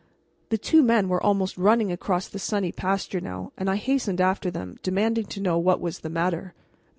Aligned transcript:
The 0.49 0.57
two 0.57 0.81
men 0.81 1.09
were 1.09 1.21
almost 1.21 1.59
running 1.59 1.91
across 1.91 2.27
the 2.27 2.39
sunny 2.39 2.71
pasture 2.71 3.21
now, 3.21 3.51
and 3.55 3.69
I 3.69 3.75
hastened 3.75 4.19
after 4.19 4.49
them, 4.49 4.77
demanding 4.81 5.25
to 5.27 5.39
know 5.43 5.59
what 5.59 5.79
was 5.79 5.99
the 5.99 6.09
matter. 6.09 6.55